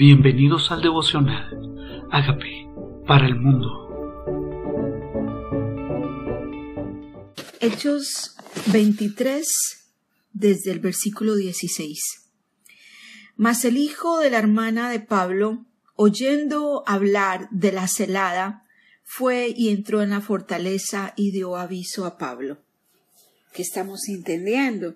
Bienvenidos 0.00 0.70
al 0.70 0.80
devocional. 0.80 2.06
Hágame 2.12 2.70
para 3.04 3.26
el 3.26 3.34
mundo. 3.34 3.66
Hechos 7.58 8.36
23 8.66 9.48
desde 10.32 10.70
el 10.70 10.78
versículo 10.78 11.34
16. 11.34 11.98
Mas 13.34 13.64
el 13.64 13.76
hijo 13.76 14.20
de 14.20 14.30
la 14.30 14.38
hermana 14.38 14.88
de 14.88 15.00
Pablo, 15.00 15.66
oyendo 15.96 16.84
hablar 16.86 17.48
de 17.50 17.72
la 17.72 17.88
celada, 17.88 18.62
fue 19.02 19.52
y 19.56 19.70
entró 19.70 20.00
en 20.02 20.10
la 20.10 20.20
fortaleza 20.20 21.12
y 21.16 21.32
dio 21.32 21.56
aviso 21.56 22.06
a 22.06 22.18
Pablo. 22.18 22.58
¿Qué 23.52 23.62
estamos 23.62 24.08
entendiendo? 24.08 24.94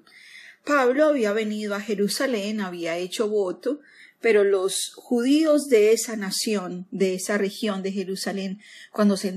Pablo 0.64 1.06
había 1.06 1.32
venido 1.32 1.74
a 1.74 1.80
Jerusalén, 1.80 2.60
había 2.60 2.96
hecho 2.98 3.28
voto, 3.28 3.80
pero 4.22 4.44
los 4.44 4.92
judíos 4.94 5.68
de 5.68 5.92
esa 5.92 6.16
nación, 6.16 6.86
de 6.92 7.14
esa 7.14 7.36
región 7.36 7.82
de 7.82 7.90
Jerusalén, 7.90 8.60
cuando 8.92 9.16
se, 9.16 9.32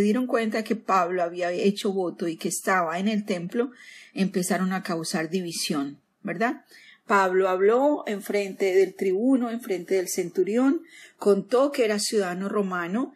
dieron 0.00 0.26
cuenta 0.26 0.64
que 0.64 0.76
Pablo 0.76 1.22
había 1.22 1.52
hecho 1.52 1.92
voto 1.92 2.26
y 2.26 2.36
que 2.36 2.48
estaba 2.48 2.98
en 2.98 3.06
el 3.06 3.26
templo, 3.26 3.70
empezaron 4.14 4.72
a 4.72 4.82
causar 4.82 5.28
división, 5.28 6.00
¿verdad? 6.22 6.64
Pablo 7.06 7.48
habló 7.48 8.04
en 8.06 8.22
frente 8.22 8.74
del 8.74 8.94
tribuno, 8.94 9.50
en 9.50 9.60
frente 9.60 9.96
del 9.96 10.08
centurión, 10.08 10.82
contó 11.18 11.70
que 11.70 11.84
era 11.84 11.98
ciudadano 11.98 12.48
romano 12.48 13.14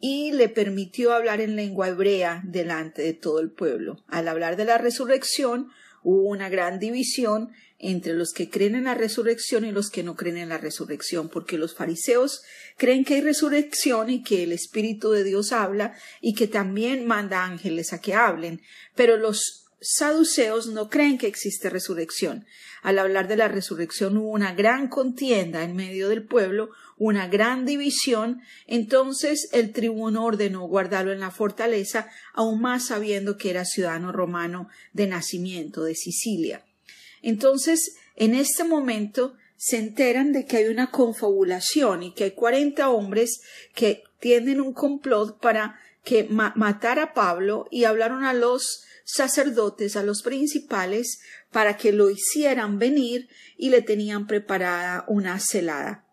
y 0.00 0.32
le 0.32 0.48
permitió 0.48 1.12
hablar 1.12 1.40
en 1.40 1.54
lengua 1.54 1.88
hebrea 1.88 2.42
delante 2.44 3.02
de 3.02 3.12
todo 3.12 3.38
el 3.38 3.50
pueblo. 3.50 4.02
Al 4.08 4.26
hablar 4.26 4.56
de 4.56 4.64
la 4.64 4.78
resurrección, 4.78 5.70
hubo 6.02 6.28
una 6.28 6.48
gran 6.48 6.78
división 6.78 7.50
entre 7.78 8.14
los 8.14 8.32
que 8.32 8.48
creen 8.48 8.76
en 8.76 8.84
la 8.84 8.94
resurrección 8.94 9.64
y 9.64 9.72
los 9.72 9.90
que 9.90 10.04
no 10.04 10.14
creen 10.14 10.36
en 10.38 10.48
la 10.48 10.58
resurrección, 10.58 11.28
porque 11.28 11.58
los 11.58 11.74
fariseos 11.74 12.42
creen 12.76 13.04
que 13.04 13.14
hay 13.14 13.20
resurrección 13.20 14.08
y 14.08 14.22
que 14.22 14.44
el 14.44 14.52
Espíritu 14.52 15.10
de 15.10 15.24
Dios 15.24 15.50
habla 15.50 15.94
y 16.20 16.34
que 16.34 16.46
también 16.46 17.06
manda 17.06 17.44
ángeles 17.44 17.92
a 17.92 18.00
que 18.00 18.14
hablen, 18.14 18.62
pero 18.94 19.16
los 19.16 19.61
saduceos 19.82 20.68
no 20.68 20.88
creen 20.88 21.18
que 21.18 21.26
existe 21.26 21.68
resurrección. 21.68 22.46
Al 22.82 22.98
hablar 22.98 23.28
de 23.28 23.36
la 23.36 23.48
resurrección 23.48 24.16
hubo 24.16 24.30
una 24.30 24.54
gran 24.54 24.88
contienda 24.88 25.64
en 25.64 25.76
medio 25.76 26.08
del 26.08 26.24
pueblo, 26.24 26.70
una 26.96 27.26
gran 27.26 27.66
división, 27.66 28.40
entonces 28.66 29.48
el 29.52 29.72
tribuno 29.72 30.24
ordenó 30.24 30.66
guardarlo 30.66 31.12
en 31.12 31.20
la 31.20 31.30
fortaleza, 31.30 32.08
aun 32.32 32.60
más 32.60 32.86
sabiendo 32.86 33.36
que 33.36 33.50
era 33.50 33.64
ciudadano 33.64 34.12
romano 34.12 34.68
de 34.92 35.08
nacimiento 35.08 35.82
de 35.82 35.96
Sicilia. 35.96 36.64
Entonces, 37.22 37.96
en 38.16 38.34
este 38.34 38.64
momento 38.64 39.34
se 39.56 39.78
enteran 39.78 40.32
de 40.32 40.44
que 40.44 40.58
hay 40.58 40.66
una 40.66 40.90
confabulación 40.90 42.02
y 42.02 42.14
que 42.14 42.24
hay 42.24 42.30
cuarenta 42.32 42.90
hombres 42.90 43.42
que 43.74 44.02
tienen 44.18 44.60
un 44.60 44.72
complot 44.72 45.40
para 45.40 45.78
que 46.04 46.24
matar 46.24 46.98
a 46.98 47.14
Pablo 47.14 47.68
y 47.70 47.84
hablaron 47.84 48.24
a 48.24 48.32
los 48.32 48.84
sacerdotes, 49.04 49.96
a 49.96 50.02
los 50.02 50.22
principales, 50.22 51.20
para 51.50 51.76
que 51.76 51.92
lo 51.92 52.10
hicieran 52.10 52.78
venir 52.78 53.28
y 53.56 53.70
le 53.70 53.82
tenían 53.82 54.26
preparada 54.26 55.04
una 55.06 55.38
celada. 55.38 56.04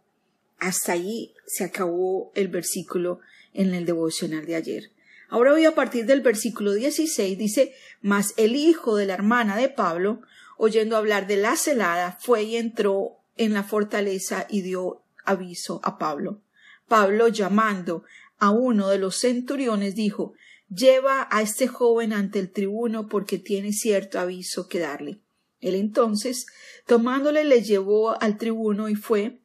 Hasta 0.60 0.94
allí 0.94 1.34
se 1.48 1.64
acabó 1.64 2.32
el 2.36 2.50
versículo 2.50 3.20
en 3.54 3.74
el 3.74 3.86
devocional 3.86 4.46
de 4.46 4.56
ayer. 4.56 4.92
Ahora 5.30 5.52
voy 5.52 5.66
a 5.66 5.76
partir 5.76 6.06
del 6.06 6.22
versículo 6.22 6.74
16, 6.74 7.38
dice, 7.38 7.74
mas 8.02 8.34
el 8.38 8.56
hijo 8.56 8.96
de 8.96 9.06
la 9.06 9.14
hermana 9.14 9.56
de 9.56 9.70
Pablo, 9.70 10.22
oyendo 10.58 10.98
hablar 10.98 11.28
de 11.28 11.38
la 11.38 11.56
celada, 11.56 12.18
fue 12.20 12.44
y 12.44 12.58
entró 12.58 13.20
en 13.38 13.54
la 13.54 13.64
fortaleza 13.64 14.48
y 14.50 14.62
dio 14.62 15.04
aviso 15.24 15.82
a 15.84 15.98
Pablo. 15.98 16.42
Pablo, 16.88 17.28
llamando 17.28 18.04
a 18.40 18.52
uno 18.52 18.90
de 18.90 18.98
los 18.98 19.20
centuriones, 19.20 19.96
dijo 19.96 20.34
Lleva 20.74 21.28
a 21.32 21.42
este 21.42 21.68
joven 21.68 22.14
ante 22.14 22.40
el 22.40 22.52
tribuno 22.52 23.08
porque 23.08 23.40
tiene 23.40 23.74
cierto 23.74 24.20
aviso 24.20 24.68
que 24.68 24.80
darle. 24.80 25.20
Él 25.62 25.76
entonces, 25.76 26.46
tomándole, 26.86 27.44
le 27.44 27.64
llevó 27.64 28.22
al 28.22 28.38
tribuno 28.38 28.88
y 28.88 28.96
fue 28.96 29.40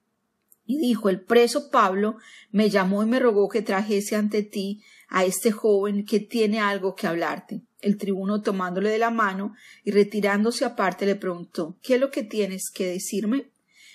y 0.66 0.78
dijo 0.78 1.08
El 1.08 1.20
preso 1.20 1.70
Pablo 1.70 2.16
me 2.50 2.70
llamó 2.70 3.02
y 3.02 3.06
me 3.06 3.18
rogó 3.18 3.48
que 3.48 3.62
trajese 3.62 4.16
ante 4.16 4.42
ti 4.42 4.82
a 5.08 5.24
este 5.24 5.50
joven 5.50 6.04
que 6.04 6.20
tiene 6.20 6.60
algo 6.60 6.94
que 6.94 7.06
hablarte. 7.06 7.62
El 7.80 7.98
tribuno 7.98 8.40
tomándole 8.40 8.90
de 8.90 8.98
la 8.98 9.10
mano 9.10 9.54
y 9.82 9.90
retirándose 9.90 10.64
aparte 10.64 11.06
le 11.06 11.16
preguntó 11.16 11.76
¿Qué 11.82 11.94
es 11.94 12.00
lo 12.00 12.10
que 12.10 12.22
tienes 12.22 12.70
que 12.70 12.86
decirme? 12.86 13.50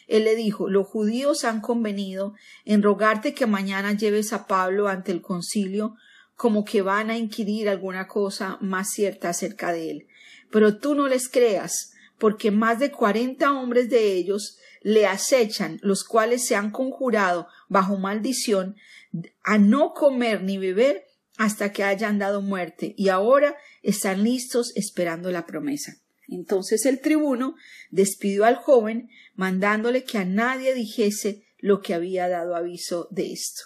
Él 0.10 0.26
le 0.26 0.36
dijo 0.36 0.70
Los 0.70 0.88
judíos 0.88 1.46
han 1.46 1.62
convenido 1.62 2.34
en 2.66 2.84
rogarte 2.84 3.34
que 3.34 3.46
mañana 3.46 3.94
lleves 3.94 4.34
a 4.34 4.48
Pablo 4.48 4.90
ante 4.90 5.14
el 5.14 5.22
concilio 5.22 5.96
como 6.36 6.66
que 6.66 6.82
van 6.82 7.10
a 7.10 7.18
inquirir 7.18 7.70
alguna 7.70 8.08
cosa 8.08 8.58
más 8.62 8.90
cierta 8.92 9.30
acerca 9.30 9.72
de 9.72 9.92
él. 9.92 10.08
Pero 10.50 10.78
tú 10.78 10.96
no 10.96 11.08
les 11.08 11.30
creas, 11.30 11.92
porque 12.18 12.50
más 12.50 12.80
de 12.80 12.92
cuarenta 12.92 13.52
hombres 13.52 13.90
de 13.90 14.14
ellos 14.14 14.58
le 14.82 15.06
acechan, 15.06 15.80
los 15.82 16.04
cuales 16.04 16.46
se 16.46 16.56
han 16.56 16.72
conjurado 16.72 17.48
bajo 17.68 17.98
maldición 17.98 18.78
a 19.44 19.58
no 19.58 19.94
comer 19.94 20.42
ni 20.42 20.58
beber 20.58 21.06
hasta 21.38 21.72
que 21.72 21.84
hayan 21.84 22.20
dado 22.20 22.42
muerte, 22.42 22.94
y 22.98 23.10
ahora 23.10 23.56
están 23.84 24.24
listos 24.24 24.72
esperando 24.76 25.32
la 25.32 25.46
promesa. 25.46 25.98
Entonces 26.32 26.86
el 26.86 27.00
tribuno 27.00 27.56
despidió 27.90 28.46
al 28.46 28.56
joven, 28.56 29.10
mandándole 29.36 30.04
que 30.04 30.18
a 30.18 30.26
nadie 30.26 30.74
dijese 30.74 31.46
lo 31.58 31.82
que 31.82 31.94
había 31.94 32.28
dado 32.28 32.56
aviso 32.56 33.08
de 33.12 33.32
esto. 33.32 33.64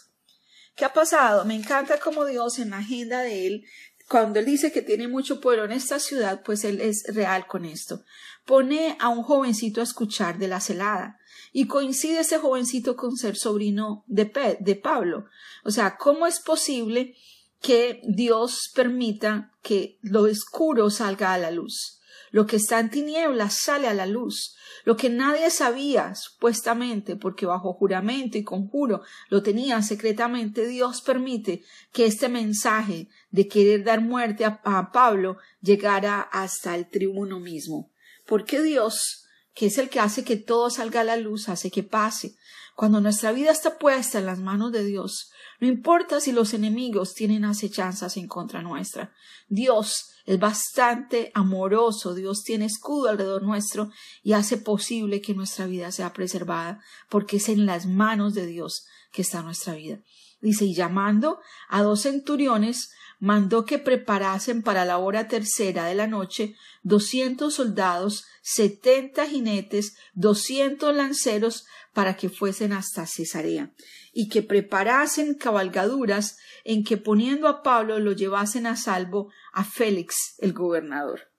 ¿Qué 0.75 0.85
ha 0.85 0.93
pasado? 0.93 1.45
Me 1.45 1.55
encanta 1.55 1.99
como 1.99 2.25
Dios 2.25 2.59
en 2.59 2.71
la 2.71 2.79
agenda 2.79 3.21
de 3.21 3.47
él, 3.47 3.65
cuando 4.09 4.39
él 4.39 4.45
dice 4.45 4.71
que 4.71 4.81
tiene 4.81 5.07
mucho 5.07 5.39
pueblo 5.39 5.65
en 5.65 5.71
esta 5.71 5.99
ciudad, 5.99 6.41
pues 6.43 6.65
él 6.65 6.81
es 6.81 7.03
real 7.13 7.47
con 7.47 7.63
esto. 7.63 8.03
Pone 8.45 8.97
a 8.99 9.09
un 9.09 9.23
jovencito 9.23 9.79
a 9.79 9.85
escuchar 9.85 10.37
de 10.37 10.47
la 10.47 10.59
celada 10.59 11.19
y 11.51 11.67
coincide 11.67 12.19
ese 12.19 12.37
jovencito 12.37 12.95
con 12.95 13.15
ser 13.15 13.37
sobrino 13.37 14.03
de, 14.07 14.57
de 14.59 14.75
Pablo. 14.75 15.25
O 15.63 15.71
sea, 15.71 15.97
¿cómo 15.97 16.27
es 16.27 16.39
posible 16.39 17.15
que 17.63 18.01
Dios 18.03 18.69
permita 18.75 19.53
que 19.63 19.97
lo 20.01 20.23
oscuro 20.23 20.89
salga 20.89 21.33
a 21.33 21.37
la 21.37 21.49
luz. 21.49 22.01
Lo 22.33 22.47
que 22.47 22.55
está 22.55 22.79
en 22.79 22.89
tinieblas 22.89 23.59
sale 23.61 23.87
a 23.87 23.93
la 23.93 24.07
luz. 24.07 24.55
Lo 24.85 24.97
que 24.97 25.11
nadie 25.11 25.51
sabía, 25.51 26.15
supuestamente, 26.15 27.15
porque 27.15 27.45
bajo 27.45 27.73
juramento 27.73 28.39
y 28.39 28.43
conjuro 28.43 29.03
lo 29.29 29.43
tenía 29.43 29.83
secretamente, 29.83 30.65
Dios 30.65 31.03
permite 31.03 31.63
que 31.91 32.07
este 32.07 32.29
mensaje 32.29 33.07
de 33.29 33.47
querer 33.47 33.83
dar 33.83 34.01
muerte 34.01 34.45
a, 34.45 34.59
a 34.63 34.91
Pablo 34.91 35.37
llegara 35.61 36.21
hasta 36.21 36.73
el 36.73 36.89
tribuno 36.89 37.39
mismo. 37.39 37.91
Porque 38.25 38.63
Dios, 38.63 39.27
que 39.53 39.67
es 39.67 39.77
el 39.77 39.89
que 39.89 39.99
hace 39.99 40.23
que 40.23 40.35
todo 40.35 40.71
salga 40.71 41.01
a 41.01 41.03
la 41.03 41.17
luz, 41.17 41.49
hace 41.49 41.69
que 41.69 41.83
pase. 41.83 42.35
Cuando 42.75 42.99
nuestra 42.99 43.31
vida 43.31 43.51
está 43.51 43.77
puesta 43.77 44.17
en 44.17 44.25
las 44.25 44.39
manos 44.39 44.71
de 44.71 44.83
Dios, 44.83 45.29
no 45.59 45.67
importa 45.67 46.19
si 46.19 46.31
los 46.31 46.53
enemigos 46.53 47.13
tienen 47.13 47.45
acechanzas 47.45 48.17
en 48.17 48.27
contra 48.27 48.61
nuestra. 48.61 49.13
Dios 49.47 50.09
es 50.25 50.39
bastante 50.39 51.31
amoroso, 51.33 52.13
Dios 52.13 52.43
tiene 52.43 52.65
escudo 52.65 53.09
alrededor 53.09 53.43
nuestro 53.43 53.91
y 54.23 54.33
hace 54.33 54.57
posible 54.57 55.21
que 55.21 55.33
nuestra 55.33 55.65
vida 55.65 55.91
sea 55.91 56.13
preservada, 56.13 56.81
porque 57.09 57.37
es 57.37 57.49
en 57.49 57.65
las 57.65 57.85
manos 57.85 58.33
de 58.33 58.45
Dios 58.45 58.85
que 59.11 59.21
está 59.21 59.41
nuestra 59.41 59.75
vida. 59.75 59.99
Dice, 60.41 60.65
y 60.65 60.73
llamando 60.73 61.39
a 61.69 61.83
dos 61.83 62.01
centuriones, 62.01 62.91
mandó 63.19 63.65
que 63.65 63.79
preparasen 63.79 64.61
para 64.61 64.85
la 64.85 64.97
hora 64.97 65.27
tercera 65.27 65.85
de 65.85 65.95
la 65.95 66.07
noche 66.07 66.55
doscientos 66.83 67.55
soldados, 67.55 68.25
setenta 68.41 69.27
jinetes, 69.27 69.95
doscientos 70.13 70.95
lanceros 70.95 71.65
para 71.93 72.15
que 72.15 72.29
fuesen 72.29 72.73
hasta 72.73 73.05
Cesarea, 73.05 73.71
y 74.11 74.29
que 74.29 74.41
preparasen 74.41 75.35
cabalgaduras 75.35 76.37
en 76.63 76.83
que 76.83 76.97
poniendo 76.97 77.47
a 77.47 77.63
Pablo 77.63 77.99
lo 77.99 78.11
llevasen 78.11 78.67
a 78.67 78.75
salvo 78.75 79.31
a 79.53 79.63
Félix 79.63 80.35
el 80.39 80.53
gobernador. 80.53 81.32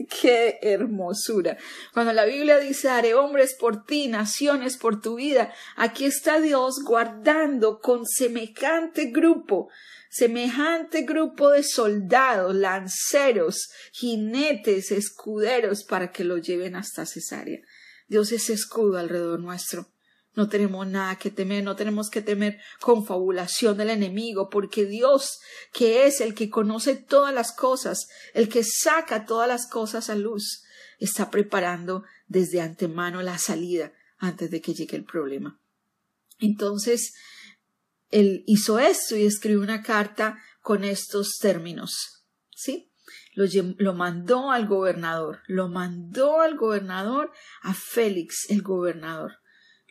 ¡Qué 0.20 0.58
hermosura! 0.62 1.56
Cuando 1.92 2.12
la 2.12 2.24
Biblia 2.24 2.58
dice, 2.58 2.88
haré 2.88 3.14
hombres 3.14 3.54
por 3.54 3.84
ti, 3.84 4.08
naciones 4.08 4.76
por 4.76 5.00
tu 5.00 5.16
vida, 5.16 5.52
aquí 5.76 6.04
está 6.04 6.40
Dios 6.40 6.82
guardando 6.84 7.80
con 7.80 8.06
semejante 8.06 9.06
grupo, 9.06 9.68
semejante 10.10 11.02
grupo 11.02 11.50
de 11.50 11.62
soldados, 11.62 12.54
lanceros, 12.54 13.70
jinetes, 13.92 14.90
escuderos, 14.90 15.84
para 15.84 16.10
que 16.10 16.24
lo 16.24 16.38
lleven 16.38 16.76
hasta 16.76 17.06
Cesarea. 17.06 17.60
Dios 18.08 18.32
es 18.32 18.50
escudo 18.50 18.98
alrededor 18.98 19.40
nuestro. 19.40 19.86
No 20.34 20.48
tenemos 20.48 20.86
nada 20.86 21.16
que 21.16 21.30
temer, 21.30 21.64
no 21.64 21.74
tenemos 21.74 22.08
que 22.08 22.22
temer 22.22 22.60
confabulación 22.80 23.76
del 23.76 23.90
enemigo, 23.90 24.48
porque 24.48 24.86
Dios, 24.86 25.40
que 25.72 26.06
es 26.06 26.20
el 26.20 26.34
que 26.34 26.50
conoce 26.50 26.94
todas 26.94 27.34
las 27.34 27.52
cosas, 27.52 28.08
el 28.32 28.48
que 28.48 28.62
saca 28.62 29.26
todas 29.26 29.48
las 29.48 29.68
cosas 29.68 30.08
a 30.08 30.14
luz, 30.14 30.62
está 30.98 31.30
preparando 31.30 32.04
desde 32.28 32.60
antemano 32.60 33.22
la 33.22 33.38
salida 33.38 33.92
antes 34.18 34.50
de 34.50 34.60
que 34.60 34.74
llegue 34.74 34.96
el 34.96 35.04
problema. 35.04 35.60
Entonces, 36.38 37.14
él 38.10 38.44
hizo 38.46 38.78
esto 38.78 39.16
y 39.16 39.24
escribió 39.24 39.60
una 39.60 39.82
carta 39.82 40.38
con 40.60 40.84
estos 40.84 41.38
términos. 41.38 42.24
¿Sí? 42.54 42.92
Lo, 43.34 43.46
lo, 43.78 43.94
mandó 43.94 44.50
al 44.50 44.66
gobernador, 44.66 45.40
lo 45.46 45.68
mandó 45.68 46.40
al 46.40 46.56
gobernador, 46.56 47.32
a 47.62 47.74
Félix, 47.74 48.50
el 48.50 48.62
gobernador. 48.62 49.38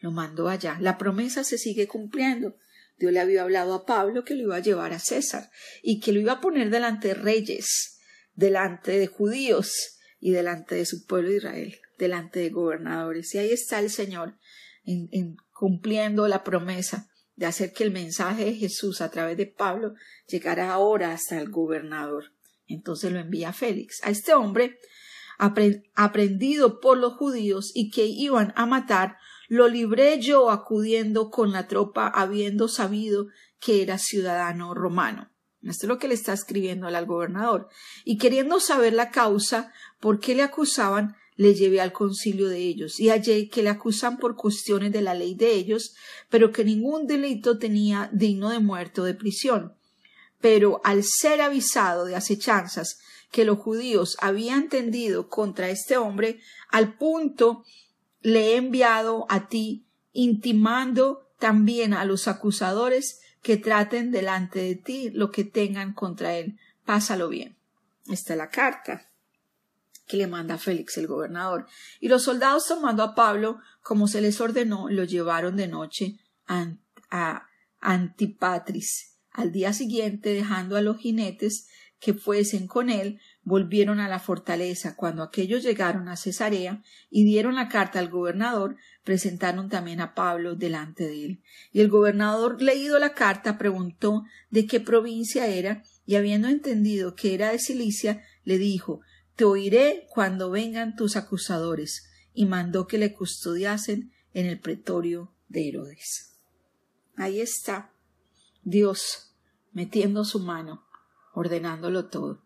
Lo 0.01 0.12
mandó 0.12 0.50
allá. 0.50 0.78
La 0.80 0.98
promesa 0.98 1.44
se 1.44 1.57
sigue 1.57 1.88
cumpliendo. 1.88 2.56
Dios 2.98 3.13
le 3.13 3.19
había 3.19 3.44
hablado 3.44 3.74
a 3.74 3.86
Pablo 3.86 4.24
que 4.24 4.36
lo 4.36 4.44
iba 4.44 4.56
a 4.57 4.62
llevar 4.62 4.94
a 4.94 5.00
César 5.00 5.50
y 5.81 6.00
que 6.00 6.12
lo 6.12 6.19
iba 6.19 6.34
a 6.34 6.42
poner 6.42 6.69
delante 6.69 7.10
de 7.10 7.13
reyes, 7.13 8.00
delante 8.34 8.98
de 9.00 9.07
judíos 9.07 10.00
y 10.19 10.31
delante 10.31 10.75
de 10.75 10.86
su 10.86 11.06
pueblo 11.06 11.31
Israel, 11.31 11.80
delante 11.98 12.40
de 12.40 12.50
gobernadores. 12.50 13.34
Y 13.36 13.38
ahí 13.38 13.51
está 13.51 13.80
el 13.80 13.90
Señor 13.90 14.38
en 14.84 15.38
cumpliendo 15.60 16.28
la 16.30 16.45
promesa 16.45 17.10
de 17.36 17.45
hacer 17.45 17.74
que 17.74 17.84
el 17.84 17.92
mensaje 17.92 18.45
de 18.45 18.54
Jesús 18.54 19.02
a 19.02 19.12
través 19.12 19.36
de 19.36 19.45
Pablo 19.45 19.94
llegara 20.28 20.72
ahora 20.72 21.12
hasta 21.12 21.38
el 21.38 21.50
gobernador. 21.50 22.34
Entonces 22.66 23.12
lo 23.12 23.19
envía 23.19 23.52
Félix. 23.52 24.00
A 24.04 24.10
este 24.10 24.34
hombre, 24.34 24.80
aprendido 25.95 26.80
por 26.80 26.98
los 26.98 27.13
judíos 27.13 27.72
y 27.74 27.92
que 27.92 28.06
iban 28.06 28.54
a 28.56 28.66
matar, 28.66 29.18
lo 29.50 29.68
libré 29.68 30.19
yo 30.22 30.51
acudiendo 30.51 31.31
con 31.31 31.51
la 31.51 31.68
tropa 31.68 32.07
habiendo 32.07 32.68
sabido 32.68 33.28
que 33.60 33.81
era 33.81 33.98
ciudadano 33.98 34.75
romano. 34.75 35.31
Esto 35.63 35.86
es 35.86 35.90
lo 35.90 35.98
que 35.98 36.07
le 36.07 36.13
está 36.13 36.31
escribiendo 36.31 36.88
al 36.88 37.06
gobernador. 37.06 37.68
Y 38.06 38.18
queriendo 38.18 38.60
saber 38.62 38.94
la 38.94 39.10
causa 39.10 39.74
por 40.00 40.19
qué 40.19 40.36
le 40.36 40.44
acusaban, 40.44 41.16
le 41.36 41.56
llevé 41.56 41.81
al 41.81 41.92
concilio 41.92 42.48
de 42.48 42.60
ellos 42.60 43.00
y 43.00 43.10
hallé 43.10 43.50
que 43.50 43.63
le 43.63 43.69
acusan 43.69 44.18
por 44.18 44.36
cuestiones 44.36 44.92
de 44.92 45.01
la 45.01 45.16
ley 45.16 45.34
de 45.36 45.54
ellos, 45.54 45.95
pero 46.30 46.52
que 46.52 46.63
ningún 46.63 47.07
delito 47.07 47.57
tenía 47.57 48.10
digno 48.13 48.50
de 48.50 48.60
muerte 48.60 49.02
o 49.02 49.04
de 49.04 49.16
prisión. 49.16 49.74
Pero 50.40 50.80
al 50.84 51.04
ser 51.04 51.42
avisado 51.42 52.06
de 52.06 52.16
acechanzas 52.16 53.00
que 53.31 53.45
los 53.45 53.57
judíos 53.57 54.16
habían 54.22 54.69
tendido 54.69 55.28
contra 55.28 55.69
este 55.69 55.98
hombre, 55.98 56.40
al 56.69 56.98
punto 56.98 57.63
le 58.21 58.54
he 58.54 58.57
enviado 58.57 59.25
a 59.30 59.48
ti, 59.48 59.86
intimando 60.12 61.30
también 61.39 61.94
a 61.94 62.06
los 62.06 62.27
acusadores 62.27 63.21
que 63.42 63.57
traten 63.57 64.12
delante 64.12 64.60
de 64.60 64.75
ti 64.75 65.10
lo 65.12 65.31
que 65.31 65.44
tengan 65.44 65.94
contra 65.94 66.36
él. 66.36 66.60
Pásalo 66.86 67.30
bien. 67.30 67.57
Esta 68.07 68.33
es 68.33 68.38
la 68.38 68.50
carta 68.50 69.10
que 70.10 70.18
le 70.18 70.27
manda 70.27 70.57
Félix 70.57 70.98
el 70.98 71.07
gobernador. 71.07 71.68
Y 72.00 72.10
los 72.10 72.24
soldados 72.24 72.68
tomando 72.68 73.04
a 73.04 73.13
Pablo, 73.13 73.60
como 73.81 74.07
se 74.07 74.21
les 74.21 74.42
ordenó, 74.42 74.89
lo 74.89 75.04
llevaron 75.04 75.56
de 75.56 75.68
noche 75.68 76.18
a, 76.48 77.45
Antipatris. 77.80 79.16
Al 79.31 79.51
día 79.51 79.71
siguiente, 79.71 80.33
dejando 80.33 80.75
a 80.75 80.81
los 80.81 80.98
jinetes 80.98 81.68
que 82.00 82.13
fuesen 82.13 82.68
con 82.68 82.89
él, 82.89 83.21
volvieron 83.44 84.00
a 84.00 84.08
la 84.08 84.20
fortaleza. 84.20 84.96
Cuando 84.96 85.24
aquellos 85.24 85.64
llegaron 85.64 86.08
a 86.08 86.16
Cesarea 86.16 86.84
y 87.10 87.24
dieron 87.26 87.56
la 87.56 87.70
carta 87.70 88.00
al 88.00 88.10
gobernador, 88.10 88.78
presentaron 89.04 89.70
también 89.70 90.02
a 90.02 90.14
Pablo 90.14 90.56
delante 90.56 91.08
de 91.08 91.26
él. 91.26 91.44
Y 91.72 91.82
el 91.82 91.90
gobernador, 91.90 92.62
leído 92.62 93.00
la 93.00 93.14
carta, 93.14 93.58
preguntó 93.58 94.24
de 94.50 94.66
qué 94.66 94.80
provincia 94.80 95.48
era, 95.48 95.84
y 96.06 96.16
habiendo 96.16 96.48
entendido 96.48 97.16
que 97.16 97.34
era 97.34 97.52
de 97.52 97.60
Cilicia, 97.60 98.24
le 98.44 98.58
dijo 98.58 99.02
te 99.40 99.46
oiré 99.46 100.06
cuando 100.10 100.52
vengan 100.52 100.98
tus 100.98 101.16
acusadores, 101.16 102.10
y 102.34 102.46
mandó 102.46 102.88
que 102.88 102.98
le 102.98 103.14
custodiasen 103.14 104.12
en 104.34 104.48
el 104.48 104.60
pretorio 104.60 105.34
de 105.48 105.70
Herodes. 105.70 106.36
Ahí 107.16 107.40
está 107.40 107.94
Dios 108.64 109.34
metiendo 109.72 110.26
su 110.26 110.40
mano, 110.40 110.86
ordenándolo 111.34 112.10
todo. 112.10 112.44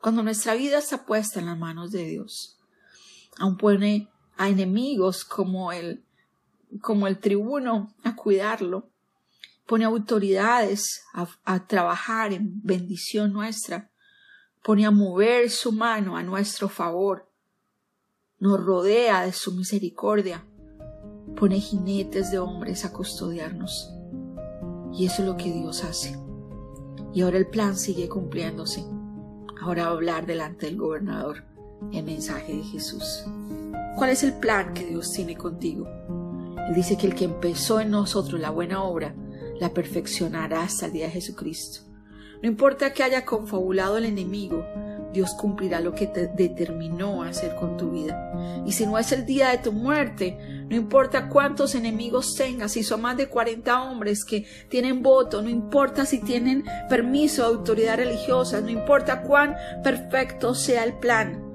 Cuando 0.00 0.22
nuestra 0.22 0.54
vida 0.54 0.78
está 0.78 1.04
puesta 1.04 1.40
en 1.40 1.46
las 1.46 1.58
manos 1.58 1.90
de 1.90 2.04
Dios, 2.04 2.58
aun 3.38 3.56
pone 3.56 4.08
a 4.36 4.48
enemigos 4.48 5.24
como 5.24 5.72
el, 5.72 6.04
como 6.80 7.06
el 7.06 7.18
tribuno 7.18 7.94
a 8.04 8.14
cuidarlo, 8.14 8.88
pone 9.66 9.84
autoridades 9.84 11.02
a, 11.12 11.28
a 11.44 11.66
trabajar 11.66 12.32
en 12.32 12.62
bendición 12.62 13.32
nuestra, 13.32 13.90
pone 14.62 14.86
a 14.86 14.90
mover 14.90 15.50
su 15.50 15.72
mano 15.72 16.16
a 16.16 16.22
nuestro 16.22 16.68
favor, 16.68 17.28
nos 18.38 18.62
rodea 18.62 19.22
de 19.22 19.32
su 19.32 19.52
misericordia, 19.52 20.44
pone 21.36 21.60
jinetes 21.60 22.30
de 22.30 22.38
hombres 22.38 22.84
a 22.84 22.92
custodiarnos. 22.92 23.92
Y 24.92 25.06
eso 25.06 25.22
es 25.22 25.28
lo 25.28 25.36
que 25.36 25.52
Dios 25.52 25.84
hace. 25.84 26.18
Y 27.12 27.22
ahora 27.22 27.38
el 27.38 27.46
plan 27.46 27.76
sigue 27.76 28.08
cumpliéndose. 28.08 28.84
Hablar 29.68 30.26
delante 30.26 30.66
del 30.66 30.76
gobernador 30.76 31.42
el 31.92 32.04
mensaje 32.04 32.54
de 32.54 32.62
Jesús. 32.62 33.24
¿Cuál 33.96 34.10
es 34.10 34.22
el 34.22 34.34
plan 34.34 34.72
que 34.72 34.86
Dios 34.86 35.12
tiene 35.12 35.36
contigo? 35.36 35.88
Él 36.68 36.74
dice 36.74 36.96
que 36.96 37.08
el 37.08 37.16
que 37.16 37.24
empezó 37.24 37.80
en 37.80 37.90
nosotros 37.90 38.40
la 38.40 38.50
buena 38.50 38.84
obra, 38.84 39.14
la 39.58 39.70
perfeccionará 39.70 40.62
hasta 40.62 40.86
el 40.86 40.92
día 40.92 41.06
de 41.06 41.12
Jesucristo. 41.12 41.80
No 42.42 42.48
importa 42.48 42.92
que 42.92 43.02
haya 43.02 43.24
confabulado 43.24 43.98
el 43.98 44.04
enemigo, 44.04 44.64
Dios 45.12 45.34
cumplirá 45.34 45.80
lo 45.80 45.94
que 45.94 46.06
te 46.06 46.28
determinó 46.28 47.24
hacer 47.24 47.56
con 47.56 47.76
tu 47.76 47.90
vida. 47.90 48.62
Y 48.64 48.72
si 48.72 48.86
no 48.86 48.98
es 48.98 49.10
el 49.10 49.26
día 49.26 49.48
de 49.48 49.58
tu 49.58 49.72
muerte, 49.72 50.38
no 50.68 50.76
importa 50.76 51.28
cuántos 51.28 51.74
enemigos 51.74 52.34
tengas, 52.34 52.72
si 52.72 52.82
son 52.82 53.02
más 53.02 53.16
de 53.16 53.28
40 53.28 53.82
hombres 53.82 54.24
que 54.24 54.46
tienen 54.68 55.02
voto, 55.02 55.42
no 55.42 55.48
importa 55.48 56.04
si 56.04 56.20
tienen 56.20 56.64
permiso 56.88 57.42
de 57.42 57.48
autoridad 57.48 57.96
religiosa, 57.96 58.60
no 58.60 58.70
importa 58.70 59.22
cuán 59.22 59.56
perfecto 59.82 60.54
sea 60.54 60.84
el 60.84 60.94
plan, 60.94 61.45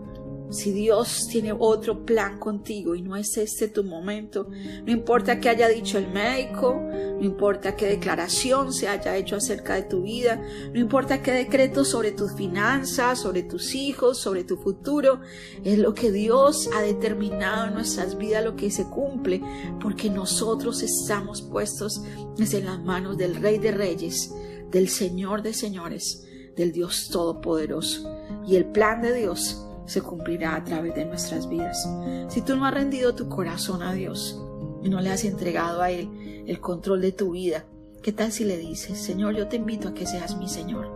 si 0.52 0.74
Dios 0.74 1.28
tiene 1.30 1.54
otro 1.58 2.06
plan 2.06 2.38
contigo 2.38 2.94
y 2.94 3.02
no 3.02 3.16
es 3.16 3.38
este 3.38 3.70
tu 3.70 3.84
momento, 3.86 4.50
no 4.86 4.92
importa 4.92 5.40
qué 5.40 5.50
haya 5.50 5.70
dicho 5.70 5.98
el 5.98 6.12
médico, 6.12 6.76
no 6.76 7.24
importa 7.24 7.76
qué 7.76 7.88
declaración 7.88 8.74
se 8.74 8.90
haya 8.90 9.16
hecho 9.16 9.38
acerca 9.38 9.76
de 9.76 9.84
tu 9.84 10.04
vida, 10.04 10.42
no 10.74 10.80
importa 10.80 11.22
qué 11.22 11.32
decreto 11.32 11.86
sobre 11.86 12.12
tus 12.12 12.34
finanzas, 12.34 13.20
sobre 13.20 13.44
tus 13.44 13.74
hijos, 13.76 14.18
sobre 14.18 14.44
tu 14.44 14.58
futuro, 14.58 15.22
es 15.64 15.80
lo 15.80 15.94
que 15.94 16.12
Dios 16.12 16.70
ha 16.76 16.82
determinado 16.82 17.68
en 17.68 17.74
nuestras 17.76 18.18
vidas 18.18 18.44
lo 18.44 18.58
que 18.58 18.72
se 18.72 18.86
cumple, 18.90 19.42
porque 19.80 20.10
nosotros 20.10 20.84
estamos 20.84 21.42
puestos 21.42 22.02
en 22.38 22.66
las 22.66 22.84
manos 22.84 23.18
del 23.18 23.36
Rey 23.36 23.58
de 23.58 23.72
Reyes, 23.72 24.34
del 24.70 24.90
Señor 24.90 25.44
de 25.44 25.54
Señores, 25.54 26.28
del 26.58 26.74
Dios 26.74 27.10
Todopoderoso. 27.10 28.10
Y 28.46 28.56
el 28.56 28.66
plan 28.66 29.02
de 29.02 29.14
Dios 29.14 29.66
se 29.92 30.02
cumplirá 30.02 30.56
a 30.56 30.64
través 30.64 30.96
de 30.96 31.06
nuestras 31.06 31.50
vidas. 31.50 31.88
Si 32.30 32.42
tú 32.42 32.56
no 32.56 32.66
has 32.66 32.74
rendido 32.74 33.14
tu 33.14 33.28
corazón 33.28 33.84
a 33.84 33.94
Dios 33.94 34.42
y 34.82 34.90
no 34.90 35.02
le 35.02 35.10
has 35.10 35.26
entregado 35.26 35.82
a 35.82 35.92
Él 35.92 36.44
el 36.48 36.60
control 36.62 37.02
de 37.02 37.12
tu 37.12 37.32
vida, 37.32 37.66
¿qué 38.02 38.14
tal 38.14 38.32
si 38.32 38.46
le 38.46 38.58
dices, 38.58 38.98
Señor, 38.98 39.36
yo 39.36 39.48
te 39.48 39.58
invito 39.58 39.90
a 39.90 39.94
que 39.94 40.08
seas 40.08 40.38
mi 40.38 40.48
Señor? 40.48 40.90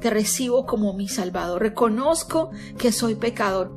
Te 0.00 0.10
recibo 0.10 0.66
como 0.66 0.92
mi 0.92 1.08
Salvador. 1.08 1.62
Reconozco 1.62 2.50
que 2.76 2.92
soy 2.92 3.14
pecador, 3.14 3.72